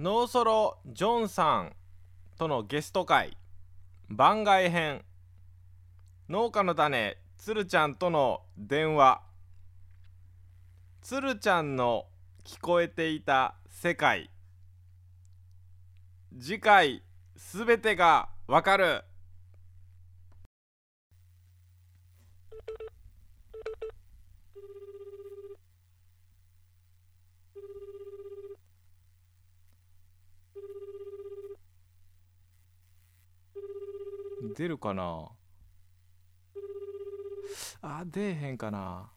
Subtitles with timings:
[0.00, 1.72] ノーソロジョンさん
[2.38, 3.36] とのゲスト会
[4.08, 5.02] 番外編
[6.28, 9.20] 農家の種つるちゃんとの電話。
[11.02, 12.06] つるちゃんの
[12.44, 14.30] 聞こえていた世界
[16.38, 17.02] 次回
[17.36, 19.02] すべてがわかる。
[34.58, 35.28] 出るかな？
[37.80, 39.08] あ出えへんかな。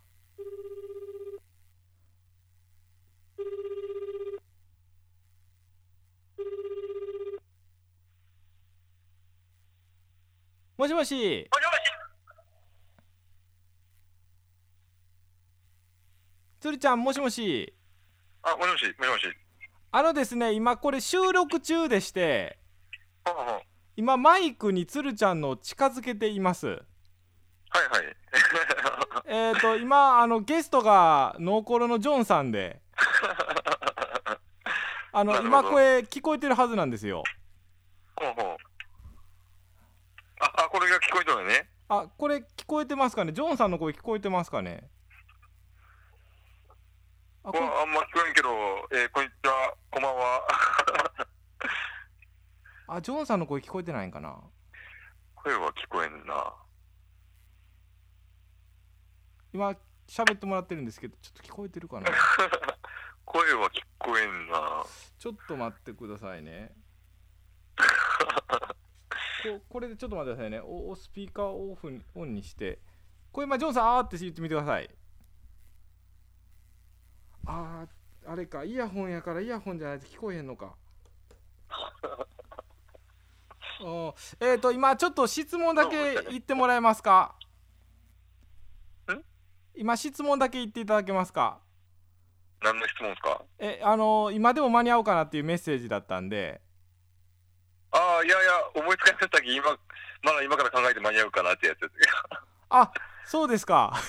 [10.77, 11.03] もしもし。
[11.03, 11.47] もしもし
[16.59, 17.73] つるちゃんもしもし。
[18.43, 19.23] あ、もしもし、もしもし。
[19.91, 22.60] あのですね今これ収録中でして
[23.95, 26.77] 今マイクにつるちゃんの近づけていますはい
[27.89, 28.15] はい。
[29.27, 32.81] えっ、と今あのゲストがノーコロのジョンさんで
[35.13, 37.23] あの今声聞こえてるはずなんですよ
[38.15, 38.57] ほうほう。
[40.39, 41.69] あ、あ、これが聞こえたのね。
[41.89, 43.33] あこれ聞こえてますかね？
[43.33, 44.89] ジョンさんの声聞こえてますかね？
[47.43, 48.49] あこれこあんま聞こえんけど、
[48.91, 50.41] えー、こんにちは、こんばんは。
[52.93, 54.37] あジョンさんの声聞こえてないんかな？
[55.35, 56.53] 声は聞こえんな。
[59.53, 59.73] 今
[60.09, 62.09] 喋ってもらってるんですけどちょっと聞こえてるかな？
[63.23, 64.83] 声は聞こえんな。
[65.17, 66.75] ちょっと待ってくださいね。
[67.77, 70.59] ここれでちょっと待ってくださいね。
[70.59, 72.81] おおスピーカーオフにオンにして。
[73.31, 74.89] これ今ジョンさんあーって言ってみてください。
[77.45, 78.65] あーあれか。
[78.65, 80.75] イヤホンやからイヤホンじゃないと聞こえへんのか
[83.83, 87.35] おえっ、ー、と今ちょっと質問だけ 言ってもらえますか？
[89.11, 89.23] ん？
[89.75, 91.59] 今質問だけ言っていただけますか？
[92.61, 93.41] 何の質問ですか？
[93.59, 96.61] えあの今でも間に合うかなっていうメッセージだったんで。
[97.93, 99.65] ああ、いやいや、思いつかなかったき、今、
[100.23, 101.91] まだ今から考えて間に合うかなってやつです。
[102.69, 102.89] あ
[103.25, 103.93] そうですか。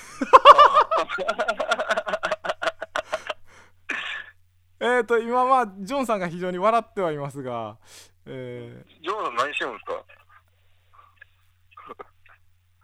[4.79, 7.79] えっと今まあジョンさんが非常に笑ってはいますが、
[8.27, 8.92] えー
[9.25, 10.05] さん何してるんですか？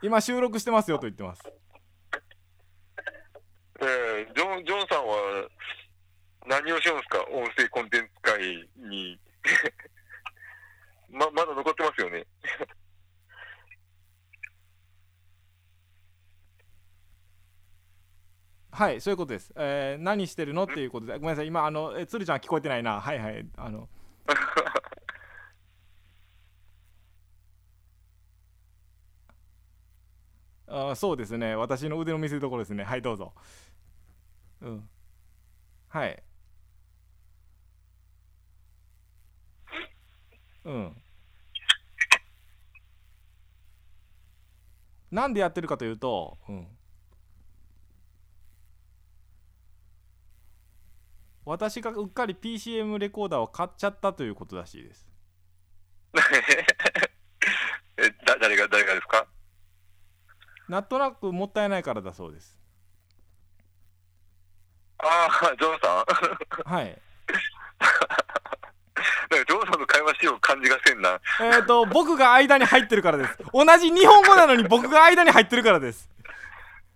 [0.03, 1.43] 今収録してますよと言ってます。
[3.81, 5.49] えー、ジョン、ジョンさんは
[6.47, 7.25] 何をしようんですか？
[7.31, 9.19] 音声コンテンツ界に。
[11.11, 12.27] ま、まだ残ってますよね？
[18.71, 20.65] はいそういうことです、えー何してるの？
[20.65, 21.15] っていうことで。
[21.15, 21.47] ごめんなさい。
[21.49, 23.01] 今あのえつるちゃん聞こえてないな。
[23.01, 23.45] はいはい。
[23.57, 23.89] あの
[30.91, 31.55] あそうですね。
[31.57, 32.85] 私の腕の見せるところですね。
[32.85, 33.35] はいどうぞ。
[34.61, 34.89] うん。
[35.89, 36.23] はい。
[40.65, 41.03] うん。
[45.11, 46.67] なんでやってるかというと、うん、
[51.45, 55.09] 私がうっかり PCM レコーダーを買っちゃったということらしいです。
[57.97, 59.27] え、だ、誰が、誰がですか？
[60.69, 62.57] なんとなくもったいないからだそうです
[64.99, 66.05] ああ、ジョンさ
[66.69, 66.75] ん？
[66.75, 66.87] はい
[69.31, 71.21] なんかジョンさんの会話しよう感じがせんな。
[71.41, 76.09] えっ、と僕が間に入ってるからです同じ日本語なのに僕が間に入ってるからです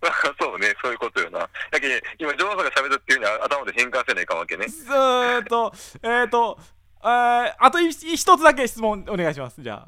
[0.39, 1.39] そうね、そういうことよな。
[1.71, 4.65] だけど、今、ジョンさんが喋るっていうには頭で変換せないかんわけね。
[4.65, 5.73] えーっと
[6.03, 6.59] えっ、と
[7.01, 9.87] えーあとい一つだけ質問お願いしますじゃ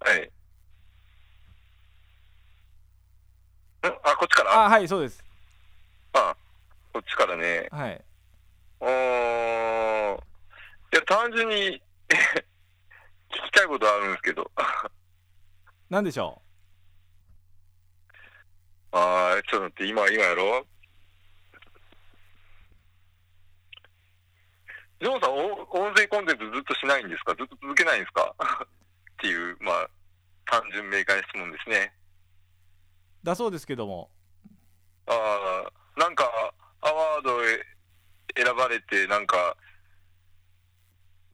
[0.00, 0.20] はい。
[0.26, 0.30] ん
[3.82, 4.52] あ、こっちから？
[4.52, 5.22] ああはいそうです
[6.12, 6.36] あ
[6.92, 7.68] こっちからね。
[7.70, 8.04] はい
[8.80, 10.16] おー。
[10.92, 11.54] いや、単純に
[12.08, 14.50] 聞きたいことあるんですけど。
[15.88, 16.40] 何でしょ
[18.92, 20.66] あー、ちょっと待って、今、今やろ？
[25.00, 27.34] ジョンさん、お音声コンテンツずっとしないんですか？
[27.36, 28.34] ずっと続けないんですか？
[28.66, 28.66] っ
[29.18, 29.88] ていう、まあ、
[30.46, 31.94] 単純明快な質問ですね。
[33.22, 34.10] うだそうですけども。
[35.06, 36.24] あーなんか、
[36.80, 37.66] アワードへ
[38.36, 39.56] 選ばれて、なんか、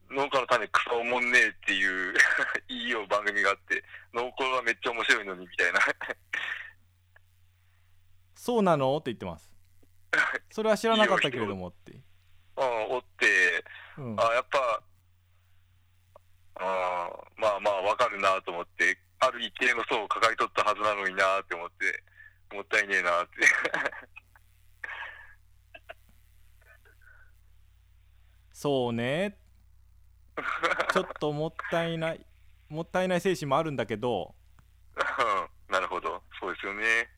[0.09, 2.13] 農家の種クソおもんねえっていう
[2.69, 5.79] いいよ番組があって、農耕はめっちゃ面白いのにみたいな。
[8.35, 8.95] そうなの？
[8.97, 9.51] って言ってます。
[10.51, 11.93] それは知らなかったけれどもって。
[12.57, 13.65] うん、おって、
[13.97, 14.19] うん。
[14.19, 14.23] あ
[16.59, 22.03] あーまあまあ、わかるなと思って、ある一定の層を抱えとったはずなのになって思って、
[22.53, 23.31] もったいねえなって。
[28.51, 29.37] そうね。
[30.91, 32.25] ちょっともったいない
[32.69, 34.35] もったいない精神もあるんだけど。
[34.95, 34.99] う
[35.71, 37.09] んなるほど、そうですよね。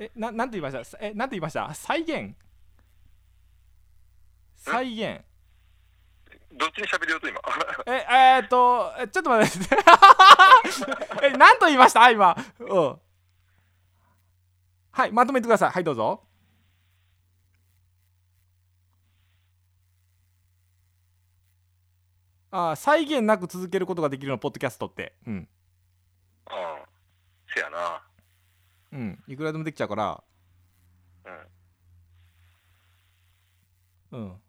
[0.00, 0.98] えななんて言いました？
[1.04, 1.74] えなんて言いました？
[1.74, 2.36] 再現。
[4.54, 5.24] 再現
[6.52, 7.40] どっちに喋りようと今？
[7.86, 9.76] ええー、っとえちょっと待って。
[11.26, 12.10] え何と言いました？
[12.10, 12.36] 今。
[12.58, 13.00] うん。
[14.90, 15.70] はいまとめてください。
[15.70, 16.24] はいどうぞ。
[22.50, 25.14] あー再現なく続けることができるのポッドキャストって。
[25.26, 25.34] うん。
[25.34, 25.48] うん。
[27.54, 28.02] せやな。
[28.92, 29.22] うん。
[29.26, 30.24] いくらでもできちゃうから。
[34.12, 34.18] うん。
[34.20, 34.42] うん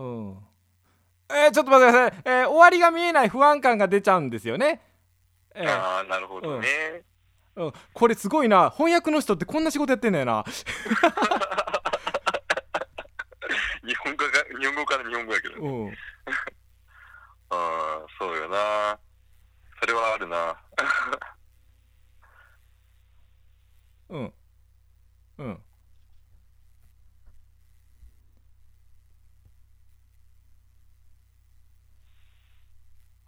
[0.00, 0.36] うん。
[1.28, 4.80] えー、ちょっと待ってください、えー終わりが見えない不安感が出ちゃうんですよね。
[5.54, 5.68] えー。
[5.68, 7.02] ああ、なるほどね。
[7.56, 8.70] うん、これすごいな。
[8.70, 10.44] 翻訳の人ってこんな仕事やってんだよな。
[13.84, 15.68] 日本語が、日本語から日本語やけどね。
[15.68, 15.92] うん。
[17.50, 18.98] ああ、そうよな。
[19.80, 20.56] それはあるな。
[24.08, 24.32] うん。
[25.38, 25.62] うん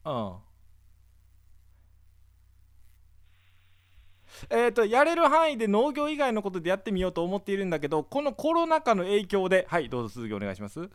[0.05, 0.53] うん。
[4.51, 10.81] えー、とやれる範囲で農業以外のことでやってみようと思っているんだけどこのコロナ禍の影響ではいどうぞ続きお願いします。
[10.81, 10.91] うん。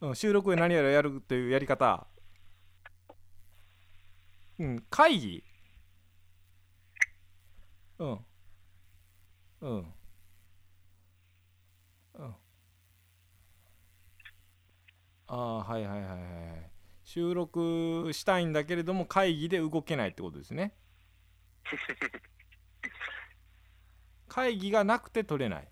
[0.00, 2.06] うん、収録で何やらやるっていうやり方。
[4.58, 5.44] うん会議。
[7.98, 8.24] うん。
[9.60, 9.94] うん
[12.14, 12.34] うん
[15.32, 16.18] ああはいはいはいはい
[17.04, 20.74] 収録したいんだけれども会議で動けないってことですね。
[24.28, 25.68] 会議がなくて取れない。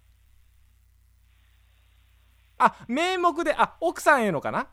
[2.58, 4.68] あ名目であ奥さんへのかな？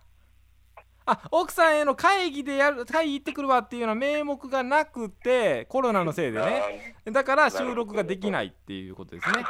[1.08, 6.96] あ奥さんへの会議でやる会議行ってくるわっていうような名目がなくてコロナのせいでね。
[7.06, 9.46] だから収録ができないっていうことですね。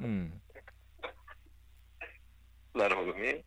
[0.00, 0.42] うん。
[2.74, 3.44] なるほどね。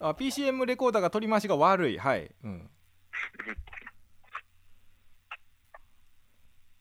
[0.00, 1.98] あ PCM レコーダーが取り回しが悪い。
[1.98, 2.30] はい。
[2.44, 2.70] うん。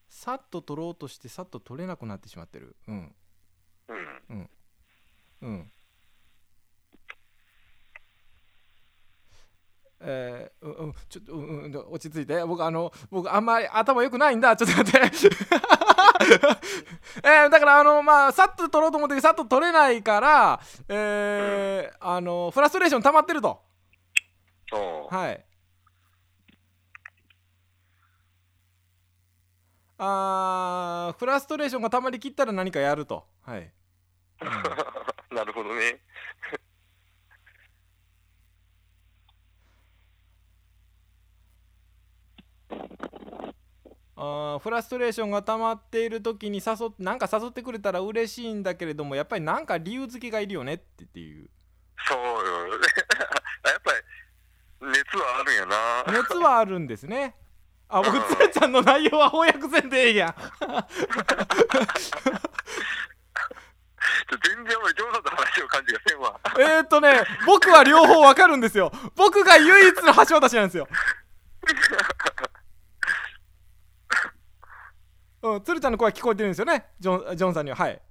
[0.09, 2.75] さっと取ろうとしてさっと取れなくなってしまってる。
[2.87, 3.15] うん。
[4.29, 4.49] うん。
[5.41, 5.71] うん。
[9.99, 10.93] えー、うんうん。
[11.09, 12.43] ちょっと、うんうん、落ち着いて。
[12.45, 14.55] 僕あの僕あんまり頭良くないんだ。
[14.55, 15.29] ちょっと待って。
[17.23, 20.59] えー、だからあのまあさっと取ろうと思ってさっと取れないから
[20.89, 23.61] えーあのフラストレーション溜まってると。
[25.09, 25.45] はい。
[29.99, 33.25] あーフラストレーションが溜まりきったら何かやると。
[33.41, 33.71] はい。
[35.31, 36.01] なるほどね。
[44.59, 51.49] フラストレーションが溜まっている時に誘っなんか誘ってくれたら嬉しいんだけれどもやっぱりなんか理由付けがいるよねってっていう
[52.07, 52.69] そうよ。
[52.69, 52.79] やっ
[53.83, 53.91] ぱ
[54.81, 56.03] り、熱はあるんやな。
[56.19, 57.35] 熱はあるんですね
[57.89, 60.35] あ僕つーちゃんの内容は翻訳せんでええやん
[64.43, 66.39] 全然俺、ジョンさんと話を感じがせんわ。
[66.59, 70.87] えーっとね僕は両方わかるんですよ僕が唯一の橋渡しなんですよ
[75.55, 76.85] うん、鶴ちゃんの声は聞こえてるんですよね？
[76.99, 77.77] ジョンジョンさんには。
[77.77, 78.01] はい。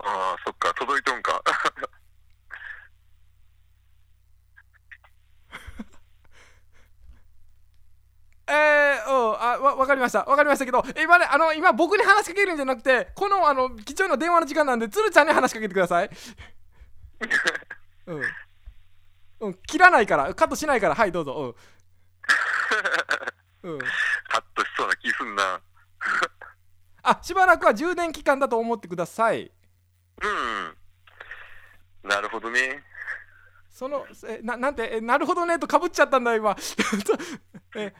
[0.00, 1.42] ああ、そっか、届いとんか。
[8.50, 10.24] えー、うん、あわ分かりました。
[10.24, 16.10] 分かりましたけど今ねあの今僕に話しかけるんじゃなくてこのあの貴重な電話の時間なんで鶴ちゃんに話しかけてください。
[18.06, 18.22] うん、
[19.40, 20.94] うん、切らないからカットしないから。
[20.94, 21.54] はいどうぞ。
[23.62, 23.78] うん、うん、
[24.28, 25.60] カットしそうな気すんな。
[27.02, 29.50] あしばらくは充電期間だと思ってください
[30.22, 32.08] うん。
[32.08, 32.84] なるほどね。
[33.70, 34.96] そのえななんて？
[34.96, 36.56] えなるほどねとかぶっちゃったんだ今
[37.76, 37.94] え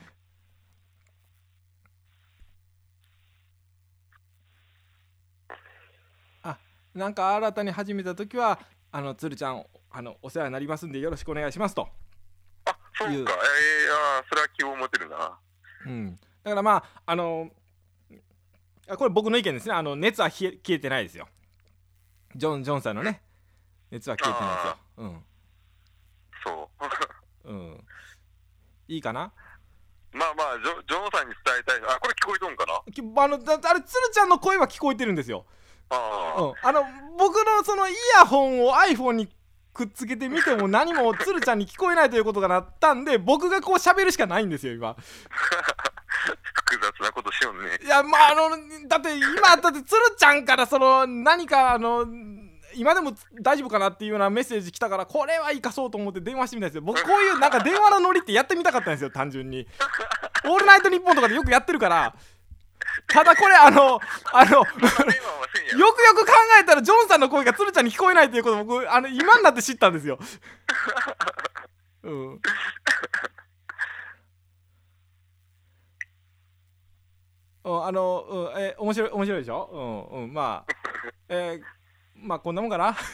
[6.43, 6.59] あ
[6.95, 8.59] なんか新たに始めた時は
[8.91, 11.89] あの鶴ちゃんあのお世話になりますんでよろしくお願いしますと、
[12.65, 13.13] あ、そうか。
[13.13, 15.39] えー、あーそれは希望持てるな。
[15.87, 17.51] うん、だからまああの
[18.89, 19.75] あこれ僕の意見ですね。
[19.75, 21.29] あの熱は消え消えてないですよ。
[22.35, 23.23] ジョン・ジョンさんのね。
[23.91, 25.23] 熱は消えてないですよ。
[26.45, 26.71] そ
[27.47, 27.53] う。
[27.53, 27.71] うん。
[27.71, 27.75] う。
[27.75, 27.85] ん。
[28.89, 29.33] いいかな？
[30.13, 31.81] まあまあ、ジョジョンさんに伝えたい。
[31.95, 32.93] あ、これ聞こえとんかな？
[32.93, 35.45] きあのだあれ鶴ちゃんの声は聞こえてるんですよ、
[35.91, 36.83] ああ、うん、あの
[37.19, 39.29] 僕のそのイヤホンを iPhone に
[39.75, 44.97] くっつけてみても何も鶴ちゃんに聞こえないということがなったんで僕がこう喋るしかないんですよ今
[46.71, 47.79] 複雑なことしよんね。
[47.83, 52.07] いやまああのだって今だって鶴ちゃんからその何かあの
[52.75, 56.83] 今でも大丈夫かなっていうようなメッセージ来たからこれは生かそうと思って電話してみたんですよ。
[56.83, 59.67] 僕こういうなんか電話のノリってやってみたかったんですよ単純に
[60.45, 62.15] 「オールナイトニッポン」とかでよくやってるから。
[63.07, 64.01] ただこれあの
[64.33, 70.19] あのよくよく考えたらジョンさんの声が鶴ちゃんに聞こえないということを僕あの今になって知ったんですよ。
[72.03, 72.41] うん
[77.69, 78.23] うんあの、
[78.55, 80.09] うん、え面白い面白いでしょ？
[80.13, 80.73] うんうんまあ
[81.29, 81.63] えー
[82.27, 82.95] まあこんなもんかな？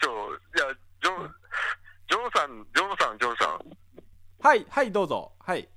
[0.00, 1.34] そう、じゃあ、ジョン、
[2.08, 3.60] ジョンさん、ジョンさん、ジョンさん。
[4.40, 5.32] はいはいどうぞ。
[5.40, 5.68] はい。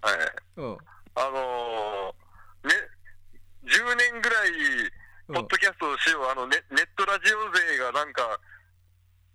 [0.00, 0.16] はい。
[0.56, 0.78] うん。
[1.16, 2.74] あのー、ね、
[3.64, 4.50] 10年ぐらい、
[5.28, 5.34] うん。
[5.34, 8.38] ポッドキャストをしよう、あのネ、ネットラジオ勢がなんか、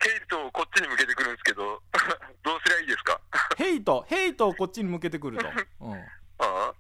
[0.02, 1.84] ヘイトをこっちに向けてくるんですけど、
[2.44, 3.20] どうすりゃいいですか？
[3.58, 5.46] ヘイトヘイトをこっちに向けてくると、
[5.82, 6.06] うん、あ
[6.38, 6.74] あ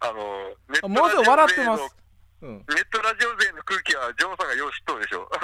[0.00, 1.96] あの、ネットあもうすぐ笑ってまのす
[2.42, 2.58] うん。
[2.58, 5.28] ネットラジオ勢の空気はジョンさんがよう知っとるでしょ。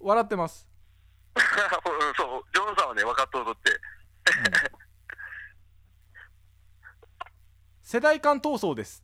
[0.00, 0.68] 笑ってます、
[1.34, 1.42] う ん
[2.14, 3.70] そう、ジョンさんはね、分かっとるぞって。
[3.72, 3.78] うん。
[7.82, 9.02] 世代間闘争です、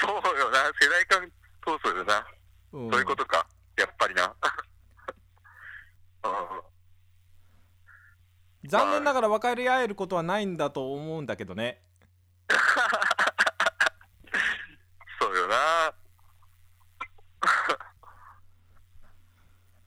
[0.00, 1.30] そうよな、世代間
[1.64, 2.26] 闘争よな。
[2.72, 4.34] うん、そういうことか、やっぱりな。
[6.24, 6.68] うん。
[8.68, 11.80] 残念ながら分かり合えることはないんだと思うんだけどね
[15.20, 15.92] そうよな。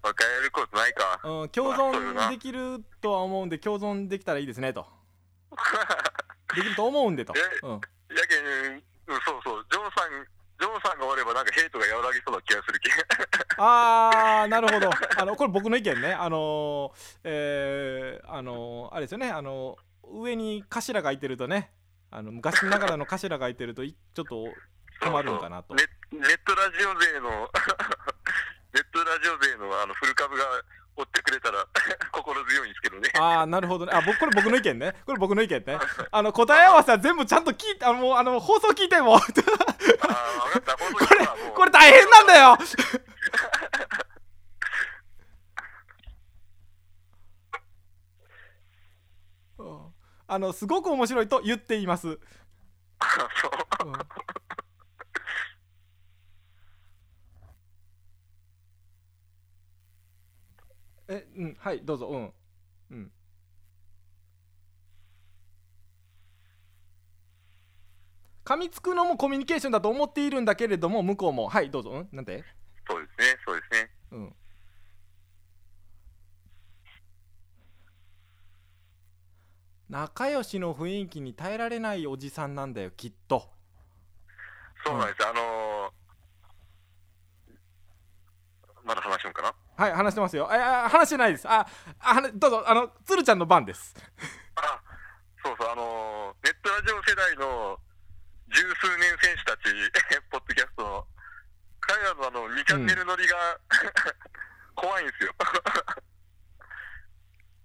[0.03, 1.19] 分かれることないか。
[1.23, 4.85] うん、共存できるとは思うんで共存できたらいいですねと。
[6.55, 7.79] できると思うんでと、えうん、や
[8.27, 10.09] けん、うんそうそう、ジョンさん、
[10.59, 12.93] ジョンさんがおればなんかヘイトが和らぎそうな気がするけん。
[13.57, 14.89] あーなるほど。
[15.17, 16.13] あのこれ僕の意見ね。
[16.13, 16.91] あのー、
[17.23, 19.29] えー、あのーあれですよね。
[19.31, 21.71] あのー上に頭がいてるとね
[22.11, 24.43] あの昔ながらの頭がいてるといちょっと
[24.99, 25.73] 困るんかなと。
[25.73, 27.49] ネネットラジオ勢の、
[28.73, 30.43] ネットラジオ勢のあのフル株が
[30.97, 31.65] 追ってくれたら
[32.11, 33.09] 心強いんですけどね。
[33.17, 33.93] ああなるほどね。
[33.95, 34.93] あ僕これ僕の意見ね。
[35.05, 35.79] これ僕の意見ね。
[36.11, 39.17] あの答え合わせは全部ちゃんと聞いてあのもうあの放送聞いても。
[39.17, 39.33] これ
[41.55, 42.57] これ大変なんだよ
[49.59, 49.93] うん
[50.33, 52.13] あのすごく面白いと言っています、うん。
[52.15, 52.21] そう。
[61.09, 62.07] えうんはいどうぞ。
[62.07, 62.33] うん。
[62.91, 63.11] うん。
[68.45, 71.49] 噛みつくのもコミュニケーションだと思っているんだけれども向こうも。
[71.49, 71.91] はいどうぞ。
[71.91, 72.45] うんなんて
[72.87, 73.91] そうですね、そうですね。
[74.11, 74.35] うん
[79.91, 83.49] 仲良しの雰囲気に耐えられないおじさんなんだよきっと。
[84.85, 85.27] そうなんです。
[85.27, 89.53] あのー、まだ話しようかな？
[89.75, 90.49] はい話してますよ。
[90.49, 91.45] ああ話してないです。
[91.45, 91.67] あ
[91.99, 92.63] あ話どうぞ。
[92.65, 93.93] あの鶴ちゃんの番です。
[94.55, 94.81] あ、
[95.43, 97.77] そうそう、あのー、ネットラジオ世代の
[98.47, 99.63] 十数年選手たち、
[100.31, 101.05] ポッドキャストの、
[101.81, 103.59] 彼らのあの2チャンネル乗りが、
[104.73, 105.35] 怖いんですよ。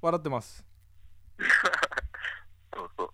[0.02, 0.66] 笑ってます
[2.76, 3.11] そうそう。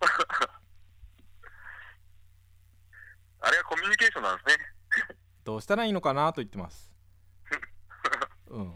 [3.39, 4.63] あれはコミュニケーションなんですね。
[5.43, 6.91] どうしたらいいのかなと言ってます。
[8.49, 8.75] うん。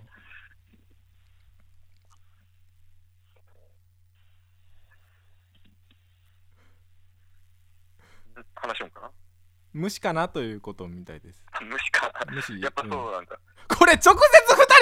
[8.55, 9.11] 話しようかな。
[9.73, 11.43] 無視かなということみたいです。
[11.61, 12.11] 無視か。
[12.31, 12.59] 無視？
[12.59, 13.39] やっぱそうなんだ。
[13.67, 14.15] これ直接2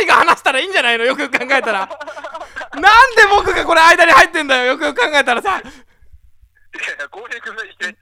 [0.03, 1.05] 人が話したらいいんじゃないの？
[1.05, 1.89] よく考えたら。
[2.75, 4.74] なんで僕がこれ間に入ってんだよ？
[4.74, 5.60] よく考えたらさ。
[5.60, 7.95] いやいや、浩平君が一番伝えたいい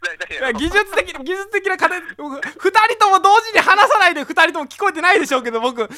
[0.43, 5.89] や 技術的技術的な過程僕2人とも同時に話さないで2人とも聞こえてないでしょうけど僕。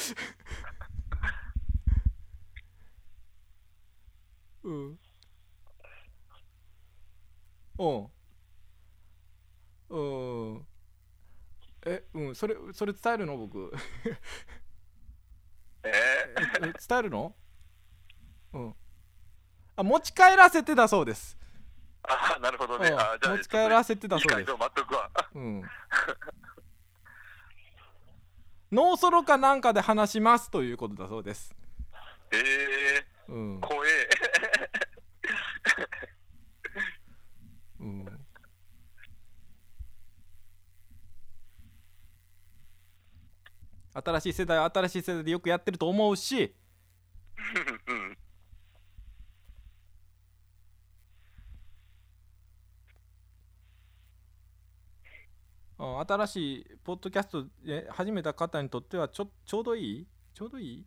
[4.64, 4.98] うん。
[7.78, 8.10] うん。
[9.88, 10.00] う
[10.58, 10.66] ん。
[11.86, 12.34] えうん。
[12.34, 13.36] それそれ伝えるの？
[13.36, 13.72] 僕。
[15.84, 15.90] え？
[16.62, 17.34] え伝えるの？
[18.54, 18.74] うん。
[19.76, 21.36] あ持ち帰らせてだそうです。
[21.40, 21.45] ー、
[22.08, 22.88] あなるほどね。
[22.88, 25.10] うんあじゃあ持ち帰らせてだそうですいいっとくわ。
[25.34, 25.62] うん
[28.72, 31.54] ノーソロかなんかで話しますということだそうです
[32.32, 34.08] えー、うん怖え。
[37.80, 38.26] うん
[43.94, 46.54] 新しい世代は新しい世代でよくやってると思うし
[47.86, 48.05] うん。
[56.00, 60.06] 新しいポッドキャストで始めた方にとってはちょちょうどいい？
[60.34, 60.84] ちょうどいい？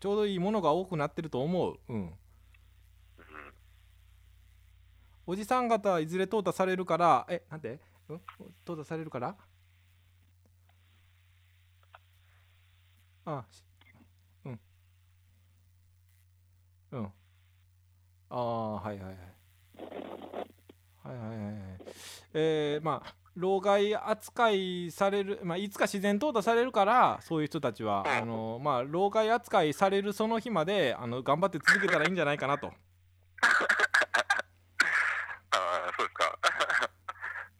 [0.00, 1.78] ちょうどいいものが多くなってると思う？
[1.88, 2.12] うん。
[5.26, 8.20] おじさん方はいずれ淘汰されるからえなんで、うん、
[8.66, 9.36] 淘汰されるから？
[13.24, 13.44] あ
[14.44, 14.60] うん。
[16.90, 17.04] うん。
[17.04, 19.16] ああはいはいはい。
[21.04, 21.54] はいはいはいはい
[22.34, 32.66] えー、まあ老害扱いされる、まあ、いつか自然淘汰されるからそういう人たちはあの、まあ、老害扱いされるその日まであの頑張って続けたらいいんじゃないかなと。
[35.50, 36.38] ああ、そうですか。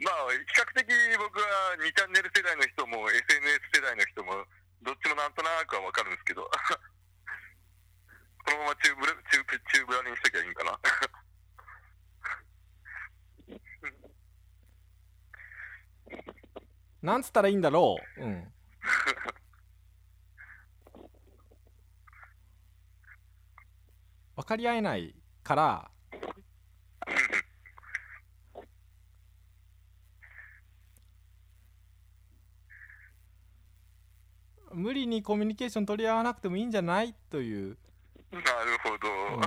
[0.05, 4.45] まあ、比較的僕は2チャンネル世代の人も SNS 世代の人も
[4.83, 6.51] どっちもなんとなくはわかるんですけど、
[8.45, 10.79] このまま中ブラ中中ブラにしときゃいいんかな。
[17.02, 18.25] なんつったらいいんだろう。
[18.25, 18.52] うん。
[24.37, 25.90] 分かり合えないから
[34.73, 37.15] 無理にコミュニケーション取り合わなくてもいいんじゃない？
[37.30, 37.76] という。
[38.32, 38.45] なる
[38.82, 39.08] ほど。
[39.36, 39.43] うん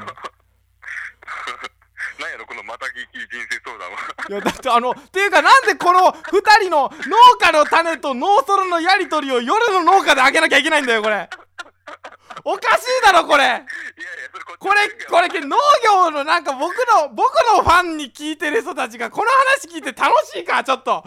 [2.32, 3.98] やろ、このまた聞き人生相談は。
[4.28, 11.30] いやだってあのっていうかなんでこの2人の農家の種と農ソロのやり取りを夜の農家で開けなきゃいけないんだよこれ。
[12.44, 13.64] おかしいだろこれ。
[14.60, 21.04] これこれ農業のなんか僕の僕のファンに聞いてる人たちがこの話聞いて楽しいかちょっと。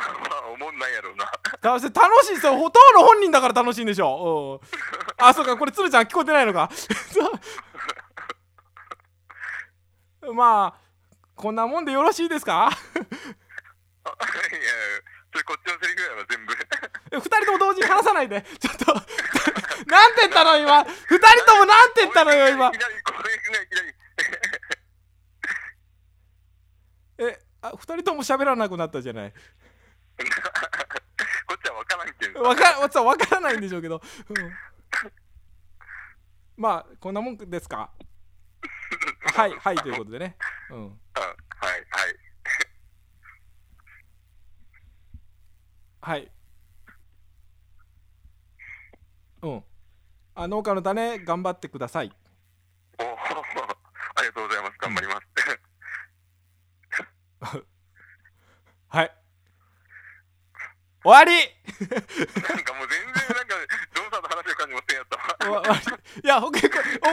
[0.00, 1.30] まあ、思んないやろうな。
[1.60, 2.56] 楽しい楽しいですよ。
[2.56, 4.64] ほとんど本人だから楽しいんでしょ、う
[5.22, 6.70] ん、あそうかこれ鶴ちゃん聞こえてないのか
[10.34, 10.80] まあ
[11.34, 12.68] こんなもんでよろしいですか？
[12.68, 13.10] いや、
[15.32, 16.52] それこっちのセリフやろ、全部。
[17.12, 18.42] え二人とも同時に話さないで。
[18.58, 18.94] ちょっと
[19.86, 20.84] なんて言ったの今？
[20.84, 22.72] 二人ともなんて言ったのよ今？
[27.18, 29.32] えあ二人とも喋らなくなったじゃない。
[29.32, 29.38] こ
[31.54, 34.52] っちは分からんけんさわかそうわからないんでしょうけど、うん。
[36.56, 37.90] まあこんなもんですか？
[39.38, 40.34] はいはいということでね。
[40.68, 40.98] うん。
[41.14, 41.30] あはい
[46.02, 46.18] はい。
[46.20, 46.28] はい。
[49.42, 49.62] うん。
[50.34, 52.10] あ農家の種頑張ってください。
[52.98, 53.12] おおあ
[54.22, 54.78] りがとうございます。
[54.80, 55.20] 頑張りま
[57.40, 57.62] す。
[58.88, 59.12] はい。
[61.04, 61.30] 終わり。
[61.78, 63.54] なんかもう全然なんか
[63.94, 66.60] ジョンさんと話してる感じもせんやった終わりいや これ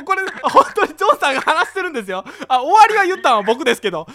[0.03, 2.23] これ本当にジョンさんが話してるんですよ。
[2.47, 4.07] あ終わりは言ったのは僕ですけど。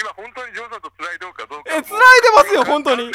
[0.00, 1.74] 今本当にジョンさんと繋いどうかどうか。
[1.74, 3.04] え繋いでますよ本当に。
[3.04, 3.12] い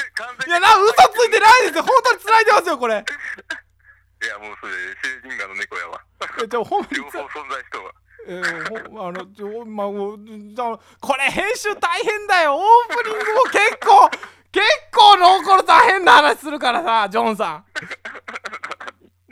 [0.49, 2.95] やな嘘ついてないですよ本当に繋いでますよこれ。
[2.95, 6.01] いやもうそれシェーディンガーの猫やわ。
[6.43, 6.97] えじゃあほんまに。
[6.97, 7.91] 両方存在しとうわ。
[8.25, 12.55] えー、ほあのちょまあもうじゃあこれ編集大変だよ。
[12.55, 12.63] オー
[13.03, 14.09] プニングも結構
[14.53, 17.65] 結構残る大変な話するからさジョンさん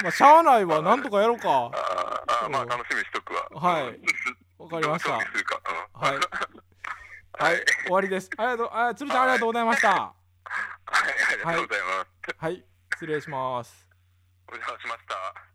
[0.02, 0.82] まあしゃあないわ。
[0.82, 1.50] なんとかやろうか。
[1.50, 3.48] あーあーまあ楽しみにしとくわ。
[3.54, 4.00] はい。
[4.58, 5.12] わかりました。
[5.18, 5.24] はい。
[7.34, 7.66] はい。
[7.86, 8.30] 終わりです。
[8.38, 8.70] ありがとう。
[8.72, 9.90] あ鶴ちゃんありがとうございました。
[9.90, 10.14] はい。
[11.46, 12.66] ありがとうございます、はい。
[12.94, 13.88] 失礼します。
[14.50, 15.51] お邪魔しました